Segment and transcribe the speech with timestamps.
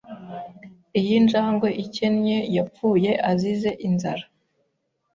[0.99, 4.25] Iyi njangwe ikennye yapfuye azize inzara.